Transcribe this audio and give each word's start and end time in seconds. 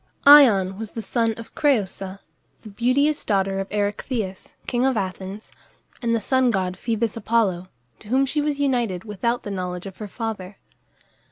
Ion 0.25 0.79
was 0.79 0.93
the 0.93 1.03
son 1.03 1.35
of 1.37 1.53
Crëusa 1.53 2.17
(the 2.63 2.69
beauteous 2.69 3.23
daughter 3.23 3.59
of 3.59 3.69
Erechtheus, 3.69 4.55
king 4.65 4.83
of 4.83 4.97
Athens) 4.97 5.51
and 6.01 6.15
the 6.15 6.19
sun 6.19 6.49
god 6.49 6.75
Phoebus 6.75 7.15
Apollo, 7.15 7.67
to 7.99 8.07
whom 8.07 8.25
she 8.25 8.41
was 8.41 8.59
united 8.59 9.03
without 9.03 9.43
the 9.43 9.51
knowledge 9.51 9.85
of 9.85 9.97
her 9.97 10.07
father. 10.07 10.57